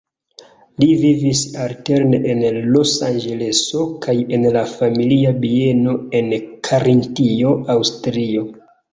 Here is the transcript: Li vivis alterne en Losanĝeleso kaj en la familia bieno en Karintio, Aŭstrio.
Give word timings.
Li 0.83 0.85
vivis 0.99 1.41
alterne 1.65 2.19
en 2.33 2.39
Losanĝeleso 2.75 3.83
kaj 4.05 4.15
en 4.37 4.47
la 4.55 4.63
familia 4.71 5.33
bieno 5.43 5.93
en 6.21 6.33
Karintio, 6.69 7.53
Aŭstrio. 7.75 8.47